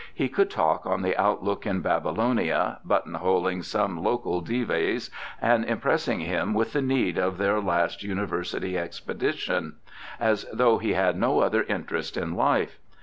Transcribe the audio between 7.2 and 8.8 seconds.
their last Uni versity